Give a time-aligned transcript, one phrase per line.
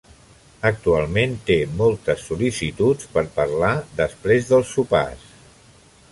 [0.67, 5.29] Actualment té moltes sol·licituds per parlar després dels sopars.